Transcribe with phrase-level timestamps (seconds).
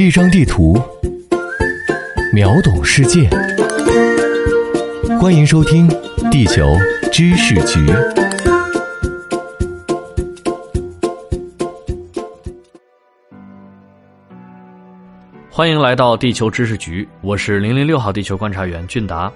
[0.00, 0.80] 一张地图，
[2.32, 3.28] 秒懂世界。
[5.20, 5.88] 欢迎收听
[6.30, 6.76] 《地球
[7.10, 7.80] 知识局》。
[15.50, 19.28] 欢迎来到地球知识局，我是零零六号地球观察员俊达。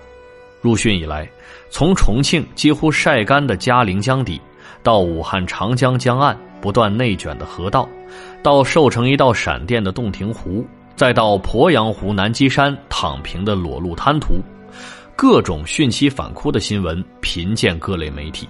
[0.61, 1.29] 入汛以来，
[1.71, 4.41] 从重庆几乎晒干的嘉陵江底，
[4.83, 7.89] 到武汉长江江岸不断内卷的河道，
[8.43, 14.41] 到瘦成一道闪电的洞庭湖，再到鄱阳湖南基山躺平的裸露滩涂，
[15.17, 18.49] 各种汛期反枯的新闻频见各类媒体。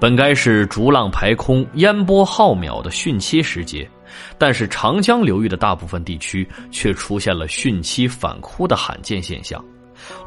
[0.00, 3.88] 本该是逐浪排空、烟波浩渺的汛期时节，
[4.36, 9.64] 但是长江流域的大部分地区却出现了汛期反枯的罕见现象。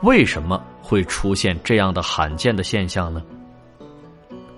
[0.02, 3.22] 为什么会出现这样的罕见的现象呢？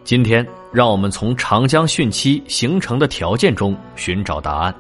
[0.08, 4.74] 今天，让我们从长江汛期形成的条件中寻找答案。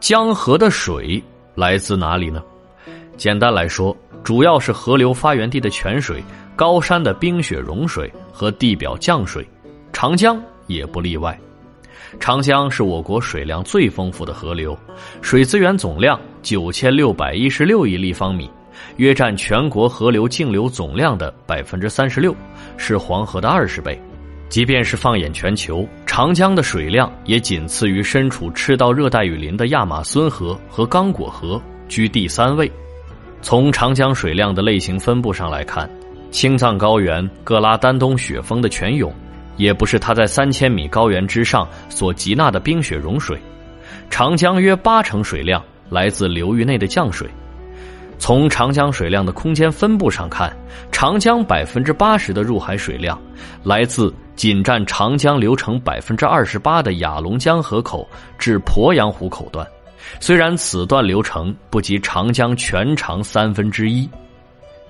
[0.00, 1.22] 江河的水
[1.54, 2.42] 来自哪里呢？
[3.18, 6.24] 简单来说，主要是河流发源地的泉水、
[6.56, 9.46] 高山的冰雪融水和地表降水，
[9.92, 11.38] 长江也不例外。
[12.18, 14.74] 长江是我国水量最丰富的河流，
[15.20, 18.50] 水资源总量九千六百一十六亿立方米，
[18.96, 22.34] 约占全国河流净流总量的百分之三十六，
[22.78, 24.00] 是黄河的二十倍。
[24.48, 32.70] 即便是放眼全球，长江的水量也仅次于身处赤道热带雨林的亚马孙河和刚果河，居第三位。
[33.42, 35.88] 从长江水量的类型分布上来看，
[36.30, 39.12] 青藏高原各拉丹东雪峰的泉涌，
[39.56, 43.38] 也不是它在三千米高原之上所集纳的冰雪融水。
[44.10, 47.28] 长江约八成水量来自流域内的降水。
[48.18, 50.54] 从长江水量的空间分布上看，
[50.90, 53.18] 长江百分之八十的入海水量
[53.62, 58.06] 来自仅占长江流程百分之二十八的雅砻江河口
[58.38, 59.66] 至鄱阳湖口段。
[60.20, 64.08] 虽然此段流程不及长江全长三分之一，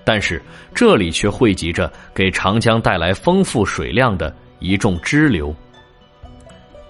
[0.04, 0.40] 但是
[0.74, 5.54] 这里却汇集着给长江带来丰富水量的一众支流。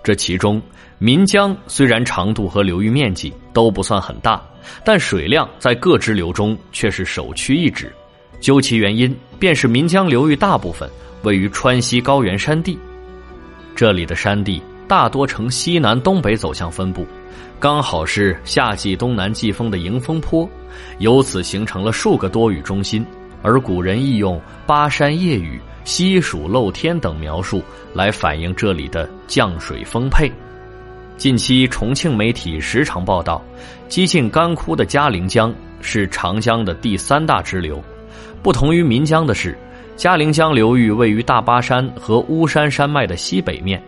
[0.09, 0.59] 这其中，
[1.01, 4.43] 岷江虽然长度和流域面积都不算很大，
[4.83, 7.93] 但水量在各支流中却是首屈一指。
[8.41, 10.89] 究其原因，便是岷江流域大部分
[11.25, 12.79] 位于川西高原山地，
[13.77, 17.07] 这里的山地大多呈西南东北走向分布。
[17.61, 20.49] 刚好是夏季东南季风的迎风坡，
[21.01, 23.05] 由此形成了数个多雨中心。
[23.43, 27.63] 而古人亦用“巴山夜雨”“西蜀漏天”等描述
[27.95, 30.31] 来反映这里的降水丰沛。
[31.17, 33.43] 近期重庆媒体时常报道，
[33.89, 37.83] 几近干枯的嘉陵江是长江的第三大支流。
[38.43, 39.57] 不同于岷江的是，
[39.97, 43.83] 嘉陵江流域位于大巴山和巫山山脉的西北面。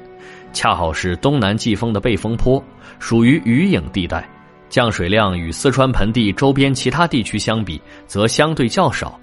[0.55, 2.65] 恰好是东南季风的背风坡，
[2.99, 4.27] 属于雨影地带，
[4.71, 9.21] 降水量与四川盆地周边其他地区相比，则相对较少，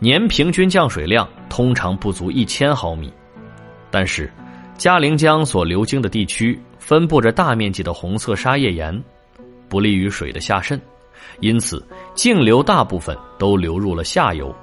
[0.00, 3.12] 年平均降水量通常不足一千毫米。
[3.90, 4.30] 但是，
[4.76, 9.02] 嘉陵江所流经的地区分布着大面积的红色沙叶岩，
[9.68, 10.80] 不利于水的下渗，
[11.40, 14.54] 因此径流大部分都流入了下游。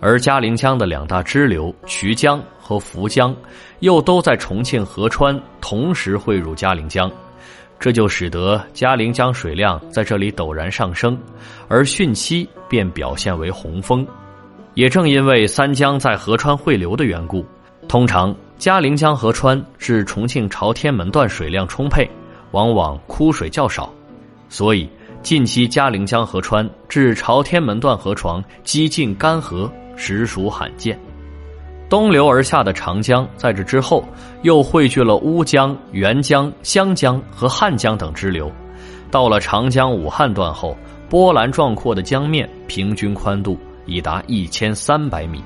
[0.00, 3.34] 而嘉陵江的两大支流渠江和涪江，
[3.80, 7.10] 又都在重庆合川同时汇入嘉陵江，
[7.80, 11.18] 这就使得嘉陵江水量在这里陡然上升，
[11.68, 14.06] 而汛期便表现为洪峰。
[14.78, 17.44] 也正因为三江在合川汇流的缘故，
[17.88, 22.08] 通常嘉陵江河川至重庆朝天门段水量充沛，
[22.52, 23.92] 往往枯水较少，
[24.48, 24.88] 所以
[25.20, 29.68] 近期嘉陵江河川至朝天门段河床几近干涸。
[29.96, 30.96] 实属罕见。
[31.88, 34.04] 东流而下的长江，在这之后
[34.42, 38.48] 又汇聚了乌江、沅江、湘江和汉江等支流。
[39.10, 40.76] 到了长江武汉段后，
[41.08, 45.42] 波澜壮阔的江面平均宽度已达一千三百米。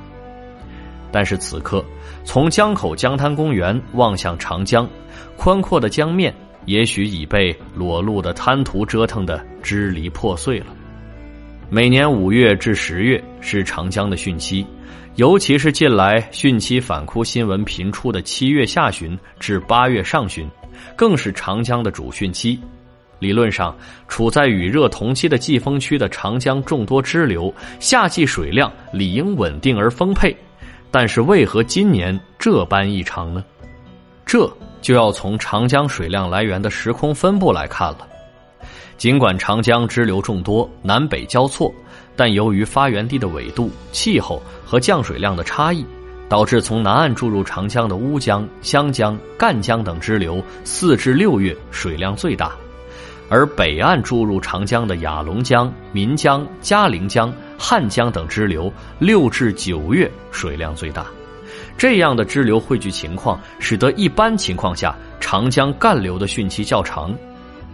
[1.10, 1.84] 但是此刻，
[2.24, 4.88] 从江口江滩公园望向长江，
[5.36, 6.34] 宽阔的江面
[6.66, 10.66] 也许已被裸露的滩涂折腾得支离破碎了。
[11.70, 14.66] 每年五月至十月是长江的汛期，
[15.16, 20.48] 尤其是近来汛期反枯新闻频出的七月下旬至八月上旬，
[20.96, 22.58] 更是长江的主汛期。
[23.22, 23.72] 理论上，
[24.08, 30.36] 处在雨热同期的季风区的长江众多支流，夏季水量理应稳定而丰沛，
[30.90, 33.44] 但是为何今年这般异常呢？
[34.26, 38.08] 这就要从长江水量来源的时空分布来看了。
[38.96, 41.72] 尽管长江支流众多、南北交错，
[42.16, 45.84] 但由于发源地的纬度、气候和降水量的差异，
[46.28, 52.52] 导致从南岸注入长江的乌江、湘江、赣江等支流四至六月水量最大，
[53.32, 61.06] 而北岸注入长江的雅龙江、岷江、嘉陵江、汉江等支流，六至九月水量最大。
[61.78, 67.16] 这样的支流汇聚情况，使得一般情况下长江干流的汛期较长。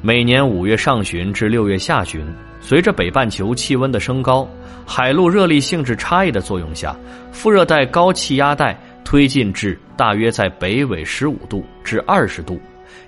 [0.00, 2.24] 每年五月上旬至六月下旬，
[2.60, 4.48] 随着北半球气温的升高，
[4.86, 6.96] 海陆热力性质差异的作用下，
[7.32, 12.60] 副热带高气压带推进至大约在北纬十五度至二十度，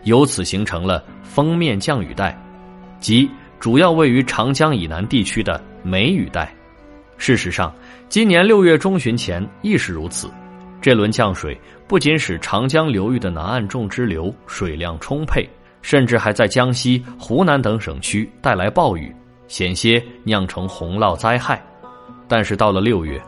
[0.05, 2.37] 由此形成了锋面降雨带，
[2.99, 6.53] 即主要位于长江以南地区的梅雨带。
[7.17, 7.75] 事实上，
[8.09, 10.31] 今年六月中旬前亦是如此。
[10.81, 15.49] 这轮降水不仅使长江流域的南岸种支流水量充沛。
[15.83, 19.11] 甚至还在江西、湖南等省区带来暴雨，
[19.49, 21.59] 险些酿成洪涝灾害。
[22.29, 23.19] 但是到了六月，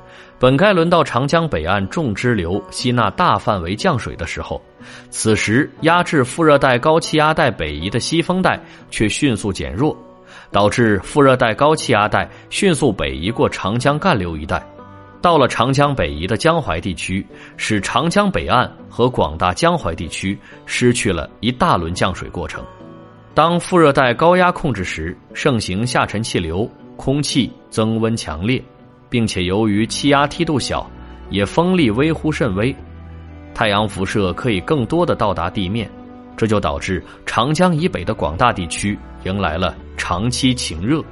[0.42, 4.60] 本该轮到长江北岸众支流吸纳大范围降水的时候，
[5.08, 8.60] 此时压制副热带高气压带北移的西风带
[8.90, 9.96] 却迅速减弱，
[10.50, 14.60] 导致副热带高气压带迅速北移过长江干流一带。
[15.20, 17.24] 到了长江北移的江淮地区，
[17.56, 20.36] 使长江北岸和广大江淮地区
[20.66, 22.64] 失去了一大轮降水过程。
[23.32, 28.60] 当副热带高压控制时，盛行下沉气流，空气增温强烈，
[29.12, 30.90] 并且由于气压梯度小，
[31.28, 32.74] 也风力微乎甚微，
[33.52, 35.86] 太阳辐射可以更多的到达地面，
[36.34, 41.04] 这就导致长江以北的广大地区迎来了长期晴热。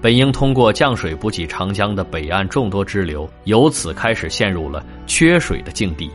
[0.00, 6.10] 本应通过降水补给长江的北岸众多支流，由此开始陷入了缺水的境地，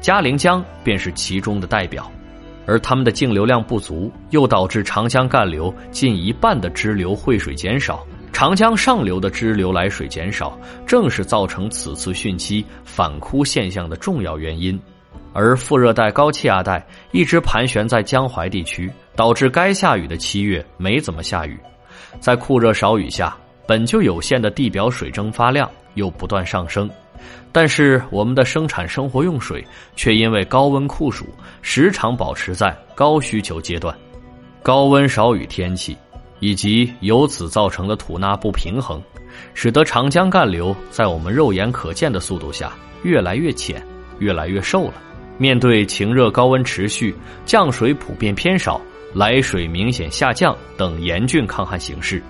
[0.00, 2.10] 嘉陵江便是其中的代表，
[2.64, 8.02] 而它们的径流量不足，又导致长江干流近一半的支流汇水减少，
[8.38, 10.56] 长江上流的支流来水减少，
[10.86, 14.80] 正是造成此次汛期反枯现象的重要原因。
[15.32, 21.58] 而副热带高气压带一直盘旋在江淮地区，导致该下雨的七月没怎么下雨。
[22.20, 23.36] 在酷热少雨下，
[23.66, 26.88] 本就有限的地表水蒸发量又不断上升，
[27.50, 29.64] 但是我们的生产生活用水
[29.96, 31.26] 却因为高温酷暑，
[31.60, 33.92] 时常保持在高需求阶段。
[34.62, 35.96] 高温少雨天气，
[36.40, 39.02] 以及由此造成的吐纳不平衡，
[39.54, 43.82] 使得长江干流在我们肉眼可见的速度下越来越浅，
[44.18, 44.94] 越来越瘦了。
[45.36, 47.14] 面对晴热高温持续，
[47.46, 48.80] 降水普遍偏少。
[49.14, 52.22] 来水明显下降等严峻抗旱形势，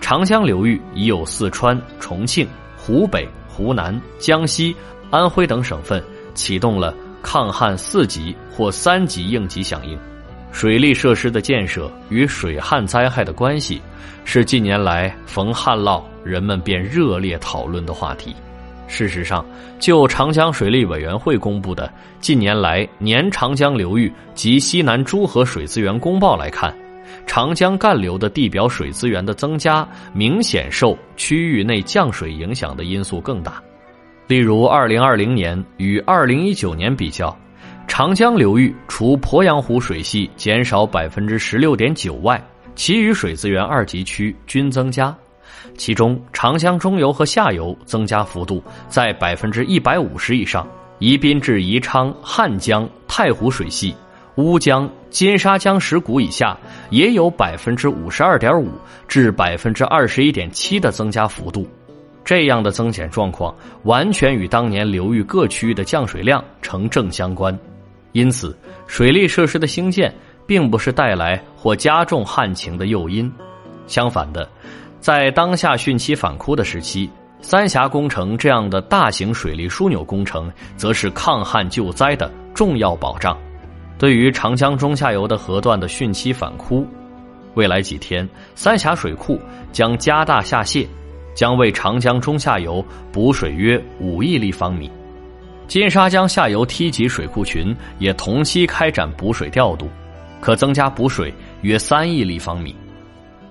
[0.00, 2.46] 长江流域已有四川、重庆、
[2.76, 4.74] 湖北、湖南、江西、
[5.10, 6.00] 安徽等省份
[6.32, 9.98] 启动了抗旱四级或三级应急响应。
[10.52, 13.80] 水利设施的建设与水旱灾害的关系，
[14.24, 18.36] 是近年来逢旱涝人们便热烈讨论的话题。
[18.86, 19.44] 事实上，
[19.78, 21.90] 就长江水利委员会公布的
[22.20, 26.72] 近年来年长江流域及西南诸河水资源公报来看，
[27.26, 33.62] 长江干流的地表水资源的增加明显受区域内降水影响的因素更大。
[34.28, 37.34] 例如，2020年与2019年比较，
[37.94, 42.42] 长江流域除鄱阳湖水系减少16.9%外，
[42.74, 45.14] 其余水资源二级区均增加。
[45.76, 50.66] 其中，长江中游和下游增加幅度在百分之一百五十以上，
[51.00, 53.94] 宜宾至宜昌、汉江、太湖水系、
[54.36, 56.56] 乌江、金沙江石谷以下
[56.88, 58.70] 也有百分之五十二点五
[59.06, 61.68] 至百分之二十一点七的增加幅度。
[62.24, 67.54] 这样的增减状况完全与当年流域各区域的降水量成正相关。
[68.12, 70.14] 因此，水利设施的兴建
[70.46, 73.30] 并不是带来或加重旱情的诱因，
[73.86, 74.48] 相反的。
[75.00, 83.36] 在当下汛期反枯的时期，三峡工程这样的大型水利枢纽工程，则是抗旱救灾的重要保障。
[83.98, 86.86] 对于长江中下游的河段的汛期反枯，
[87.54, 89.40] 未来几天，三峡水库
[89.72, 90.86] 将加大下泄，
[91.34, 94.90] 将为长江中下游补水约五亿立方米。
[95.68, 99.88] 金沙江下游梯级水库群也同期开展补水调度，
[100.40, 102.76] 可增加补水约三亿立方米。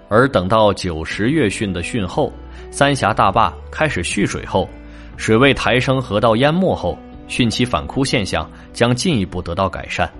[0.07, 2.31] 而等到九十月汛的汛后，
[2.69, 4.69] 三峡大坝开始蓄水后，
[5.17, 10.11] 水位抬升，河道淹没后，汛期反枯现象将进一步得到改善。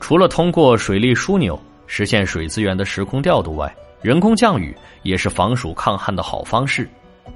[0.00, 6.88] 除了通过水利枢纽实现水资源的时空调度外，人工降雨也是防暑抗旱的好方式。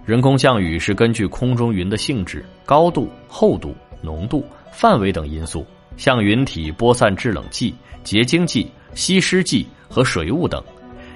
[0.05, 5.65] 人工降雨是根据空中云的性质、高度、厚度、浓度、范围等因素，
[5.97, 10.63] 向云体播散制冷剂、结晶剂、吸湿剂和水雾等。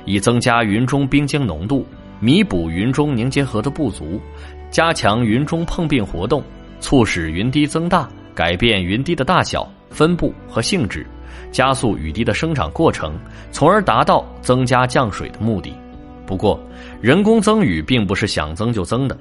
[0.05, 1.87] 以增加云中冰晶浓度，
[2.21, 4.21] 弥补云中凝结核的不足，
[4.71, 6.45] 加强云中碰并活动，
[6.79, 11.07] 促使云滴增大，改变云滴的大小、分布和性质，
[11.51, 13.19] 加速雨滴的生长过程，
[13.51, 15.73] 从而达到增加降水的目的。
[16.27, 16.59] 不过，
[17.01, 19.17] 人工增雨并不是想增就增的，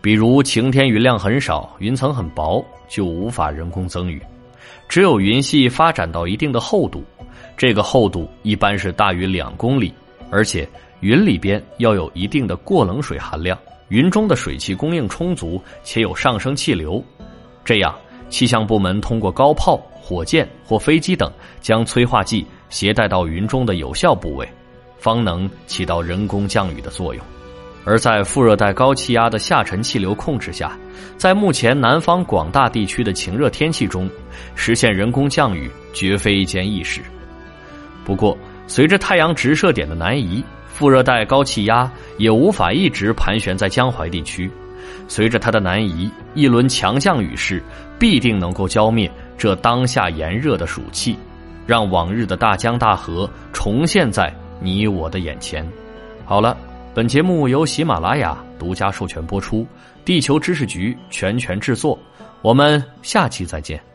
[0.00, 4.20] 比如晴天云量很少，云层很薄，就无法人工增雨。
[4.88, 7.02] 只有云系发展到一定的厚度，
[7.56, 9.92] 这个厚度一般是大于两公里，
[10.30, 10.68] 而且
[11.00, 17.02] 云里边要有一定的过冷水含量，云中的水汽供应充足且有上升气流，
[17.64, 17.94] 这样
[18.28, 24.46] 气象部门通过高炮、火箭或飞机等将催化剂携带到云中的有效部位。
[25.02, 27.24] 方能起到人工降雨的作用，
[27.84, 30.78] 而在副热带高气压的下沉气流控制下，
[31.16, 34.08] 在目前南方广大地区的晴热天气中，
[34.54, 37.00] 实现人工降雨绝非一件易事。
[38.04, 44.48] 不过，随着太阳直射点的南移，副热带高气压也无法一直盘旋在江淮地区。
[45.08, 47.60] 随着它的南移，一轮强降雨势
[47.98, 51.16] 必定能够浇灭这当下炎热的暑气，
[51.66, 54.32] 让往日的大江大河重现在。
[54.62, 55.68] 你我的眼前，
[56.24, 56.56] 好了，
[56.94, 59.66] 本节目由喜马拉雅独家授权播出，
[60.04, 61.98] 地球知识局全权制作，
[62.42, 63.91] 我们下期再见。